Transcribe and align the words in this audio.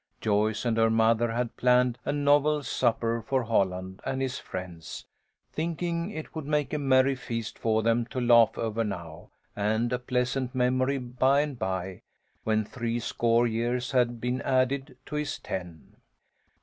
Joyce 0.19 0.65
and 0.65 0.77
her 0.77 0.89
mother 0.89 1.31
had 1.31 1.55
planned 1.57 1.99
a 2.05 2.11
novel 2.11 2.63
supper 2.63 3.21
for 3.21 3.43
Holland 3.43 4.01
and 4.03 4.19
his 4.19 4.39
friends, 4.39 5.05
thinking 5.53 6.09
it 6.09 6.33
would 6.33 6.47
make 6.47 6.73
a 6.73 6.79
merry 6.79 7.13
feast 7.13 7.59
for 7.59 7.83
them 7.83 8.07
to 8.07 8.19
laugh 8.19 8.57
over 8.57 8.83
now, 8.83 9.29
and 9.55 9.93
a 9.93 9.99
pleasant 9.99 10.55
memory 10.55 10.97
by 10.97 11.41
and 11.41 11.59
by, 11.59 12.01
when 12.43 12.65
three 12.65 12.99
score 12.99 13.45
years 13.45 13.91
had 13.91 14.19
been 14.19 14.41
added 14.41 14.97
to 15.05 15.13
his 15.17 15.37
ten. 15.37 15.97